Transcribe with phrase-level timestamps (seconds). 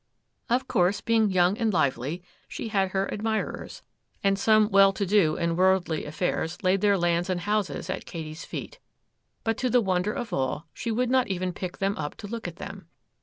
[0.49, 3.83] Of course, being young and lively, she had her admirers,
[4.23, 8.43] and some well to do in worldly affairs laid their lands and houses at Katy's
[8.43, 8.79] feet;
[9.43, 12.47] but, to the wonder of all, she would not even pick them up to look
[12.47, 12.87] at them.